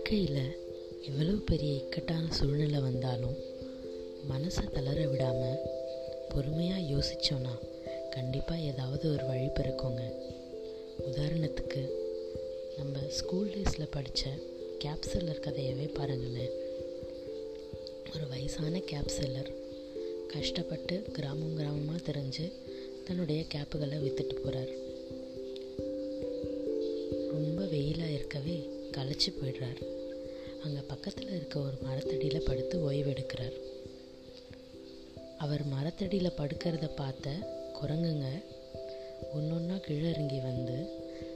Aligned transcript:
வாழ்க்கையில் 0.00 0.44
எவ்வளவு 1.02 1.38
பெரிய 1.38 1.72
இக்கட்டான 1.72 2.30
சூழ்நிலை 2.30 2.80
வந்தாலும் 2.80 3.34
மனசை 4.30 4.70
தளர 4.70 5.06
விடாமல் 5.06 5.58
பொறுமையாக 6.28 6.80
யோசித்தோன்னா 6.80 7.54
கண்டிப்பாக 8.10 8.60
ஏதாவது 8.60 9.12
ஒரு 9.12 9.26
வழி 9.26 9.46
பிறக்குங்க. 9.46 10.04
உதாரணத்துக்கு 11.10 11.82
நம்ம 12.76 12.98
ஸ்கூல் 13.08 13.48
டேஸில் 13.48 13.90
படித்த 13.90 14.30
கேப்செல்லர் 14.84 15.44
கதையவே 15.46 15.94
பாருங்களேன். 15.94 16.54
ஒரு 18.14 18.28
வயசான 18.28 18.82
கேப்செல்லர் 18.92 19.52
கஷ்டப்பட்டு 20.28 21.02
கிராமம் 21.12 21.58
கிராமமாக 21.58 22.06
தெரிஞ்சு 22.10 22.52
தன்னுடைய 23.04 23.44
கேப்புகளை 23.54 24.00
விற்றுட்டு 24.06 24.34
போகிறார் 24.34 24.88
களைச்சி 29.20 29.32
போயிடுறார். 29.38 29.80
அங்கே 30.64 30.82
பக்கத்தில் 30.90 31.32
இருக்க 31.34 31.56
ஒரு 31.60 31.76
மரத்தடியில் 31.86 32.46
படுத்து 32.46 32.76
ஓய்வெடுக்கிறார் 32.90 33.56
அவர் 35.44 35.64
மரத்தடியில் 35.72 36.36
படுக்கிறத 36.38 36.86
பார்த்த 37.00 37.34
குரங்குங்க 37.78 38.28
ஒன்று 39.34 39.52
ஒன்றா 39.56 39.76
கீழே 39.86 40.08
இறங்கி 40.12 40.38
வந்து 40.46 40.78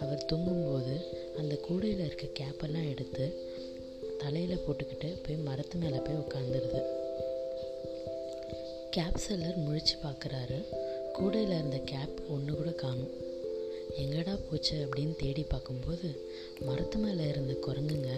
அவர் 0.00 0.24
தூங்கும்போது 0.24 0.94
அந்த 1.40 1.54
கூடையில் 1.66 2.02
இருக்க 2.06 2.30
கேப்பெல்லாம் 2.40 2.88
எடுத்து 2.92 3.26
தலையில் 4.22 4.64
போட்டுக்கிட்டு 4.64 5.10
போய் 5.26 5.44
மரத்து 5.48 5.82
மேலே 5.84 6.00
போய் 6.08 6.22
உட்காந்துருது 6.24 6.82
கேப் 8.96 9.22
செல்லர் 9.26 9.64
முழிச்சு 9.66 9.96
பார்க்குறாரு 10.06 10.60
கூடையில் 11.12 11.56
இருந்த 11.58 11.80
கேப் 11.92 12.18
ஒன்று 12.28 12.52
கூட 12.54 12.72
காணும். 12.84 13.14
எங்கடா 14.02 14.38
போச்சு 14.50 14.76
அப்படின்னு 14.86 15.16
தேடி 15.16 15.42
பார்க்கும்போது 15.42 16.08
மரத்து 16.60 16.98
மேலே 16.98 17.28
இருந்த 17.28 17.52
குரங்குங்க 17.66 18.10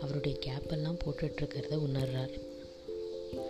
அவருடைய 0.00 0.38
கேப்பெல்லாம் 0.46 1.00
போட்டுட்ருக்கிறத 1.04 1.78
உணர்றார். 1.86 2.34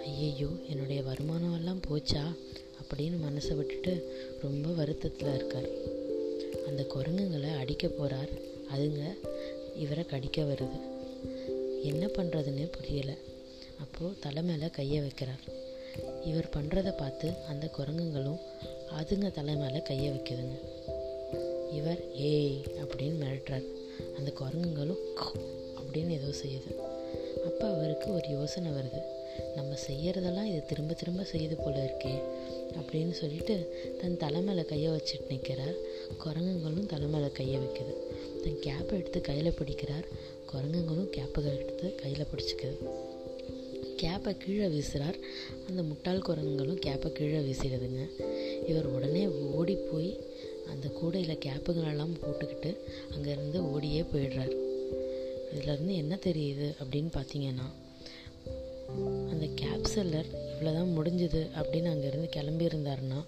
ஐயையோ 0.05 0.49
என்னுடைய 0.69 1.03
வருமானம் 1.03 1.57
எல்லாம் 1.57 1.83
போச்சா 1.89 2.25
அப்படின்னு 2.81 3.17
மனசை 3.27 3.57
விட்டுட்டு 3.57 3.93
ரொம்ப 4.43 4.69
வருத்தத்தில் 4.71 5.35
இருக்கார். 5.35 5.69
அந்த 6.67 6.83
குரங்குங்களை 6.95 7.51
அடிக்க 7.57 7.89
போகிறார் 7.89 8.33
அதுங்க 8.75 9.05
இவரை 9.75 10.05
கடிக்க 10.05 10.43
வருது. 10.43 10.81
என்ன 11.83 12.07
பண்ணுறதுன்னு 12.07 12.67
புரியலை. 12.77 13.17
அப்போது 13.79 14.19
தலை 14.21 14.43
மேலே 14.43 14.69
கையை 14.69 15.01
வைக்கிறார். 15.01 15.45
இவர் 16.25 16.55
பண்ணுறத 16.57 16.97
பார்த்து 16.97 17.33
அந்த 17.49 17.67
குரங்குங்களும் 17.67 18.41
அதுங்க 19.01 19.31
தலை 19.31 19.55
மேலே 19.55 19.83
கையை 19.83 20.11
வைக்குதுங்க. 20.11 20.57
இவர் 21.73 22.15
ஏய் 22.15 22.63
அப்படின்னு 22.77 23.25
மிரட்டுறார். 23.25 23.67
அந்த 24.17 24.31
குரங்குங்களும் 24.31 24.99
அப்படின்னு 25.81 26.11
ஏதோ 26.11 26.27
செய்யுது. 26.27 26.77
அப்போ 27.45 27.75
அவருக்கு 27.75 28.15
ஒரு 28.15 28.29
யோசனை 28.29 28.71
வருது. 28.71 29.01
நம்ம 29.55 29.75
செய்கிறதெல்லாம் 29.89 30.45
இது 30.45 30.65
திரும்ப 30.67 30.93
திரும்ப 30.93 31.27
செய்யுது 31.33 31.63
போல 31.65 31.85
இருக்கே 31.85 32.23
அப்படின்னு 32.75 33.11
சொல்லிட்டு 33.11 33.77
தன் 34.01 34.17
தலைமையில் 34.17 34.65
கையை 34.65 34.93
வச்சுட்டு 34.93 35.29
நிற்கிறார் 35.29 35.75
குரங்குங்களும் 36.19 36.87
தலைமையில் 36.87 37.33
கையை 37.33 37.59
வைக்குது. 37.59 37.95
தன் 38.43 38.61
கேப்பை 38.63 38.93
எடுத்து 38.93 39.21
கையில் 39.21 39.53
பிடிக்கிறார். 39.53 40.05
குரங்குங்களும் 40.47 41.11
கேப்பை 41.11 41.59
எடுத்து 41.59 41.95
கையில் 41.95 42.27
பிடிச்சிக்குது. 42.35 42.77
கேப்பை 44.03 44.37
கீழே 44.37 44.67
வீசுகிறார் 44.67 45.15
அந்த 45.69 45.83
முட்டாள் 45.83 46.23
குரங்குகளும் 46.23 46.81
கேப்பை 46.87 47.13
கீழே 47.13 47.39
வீசிடுதுங்க. 47.39 48.09
இவர் 48.69 48.87
உடனே 48.87 49.27
ஓடி 49.27 49.75
போய் 49.75 50.19
அந்த 50.71 50.89
கூடையில் 50.89 51.43
கேப்புங்களெல்லாம் 51.45 52.19
போட்டுக்கிட்டு 52.21 52.77
அங்கேருந்து 53.15 53.59
ஓடியே 53.59 54.03
போயிடுறார். 54.03 54.55
இதுலேருந்து 55.55 55.95
என்ன 55.95 56.15
தெரியுது 56.15 56.69
அப்படின்னு 56.83 57.11
பார்த்தீங்கன்னா 57.17 57.67
அந்த 59.31 59.47
கேப் 59.55 59.85
செல்லர் 59.85 60.27
இவ்வளோதான் 60.27 60.95
முடிஞ்சுது 60.97 61.41
அப்படின்னு 61.57 61.89
அங்கேருந்து 61.93 62.29
கிளம்பியிருந்தாருன்னா 62.37 63.21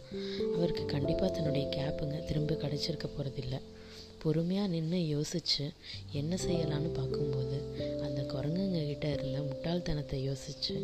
அவருக்கு 0.56 0.84
கண்டிப்பாக 0.84 1.32
தன்னுடைய 1.32 1.66
கேப்புங்க 1.68 2.24
திரும்ப 2.24 2.54
கிடச்சிருக்க 2.54 3.06
போகிறதில்ல 3.06 3.60
பொறுமையாக 4.22 4.68
நின்று 4.68 5.06
யோசித்து 5.06 5.70
என்ன 6.12 6.36
செய்யலான்னு 6.46 6.88
பார்க்கும்போது 6.88 7.58
அந்த 8.02 8.20
குரங்குங்க 8.22 8.86
கிட்ட 8.86 9.12
இருந்த 9.12 9.38
முட்டாள்தனத்தை 9.40 10.14
யோசித்து 10.14 10.74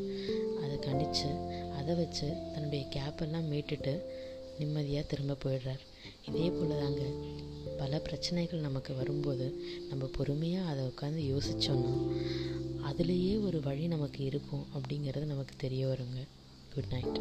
அதை 0.63 0.77
கணித்து 0.79 1.31
அதை 1.71 1.95
வச்சு 1.95 2.29
தன்னுடைய 2.53 2.85
கேப்பெல்லாம் 2.95 3.49
மீட்டுட்டு 3.53 4.01
நிம்மதியாக 4.59 5.07
திரும்ப 5.07 5.37
போயிடுறார். 5.45 5.83
இதே 6.29 6.51
போல் 6.51 6.79
தாங்க 6.79 7.03
பல 7.79 7.99
பிரச்சனைகள் 7.99 8.61
நமக்கு 8.61 8.95
வரும்போது 8.95 9.47
நம்ம 9.89 10.05
பொறுமையாக 10.13 10.71
அதை 10.71 10.85
உட்காந்து 10.85 11.23
யோசித்தோன்னா 11.33 11.95
அதுலேயே 12.91 13.41
ஒரு 13.41 13.61
வழி 13.61 13.87
நமக்கு 13.87 14.25
இருக்கும் 14.25 14.67
அப்படிங்கிறது 14.75 15.25
நமக்கு 15.25 15.55
தெரிய 15.57 15.87
வருங்க. 15.87 16.21
Good 16.75 16.91
night 16.91 17.19